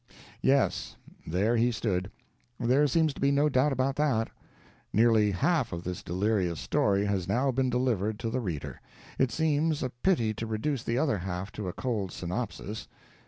[0.41, 0.95] Yes;
[1.27, 2.09] there he stood.
[2.59, 4.31] There seems to be no doubt about that.
[4.91, 8.81] Nearly half of this delirious story has now been delivered to the reader.
[9.19, 12.87] It seems a pity to reduce the other half to a cold synopsis.